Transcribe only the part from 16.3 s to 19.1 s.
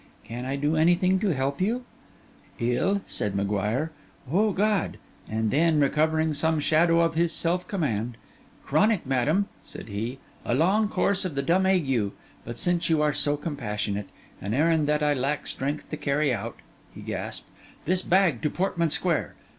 out,' he gasped—'this bag to Portman